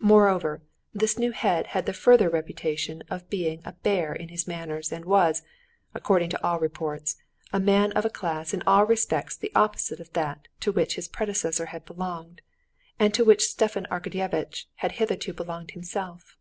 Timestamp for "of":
3.10-3.28, 7.92-8.02, 10.00-10.10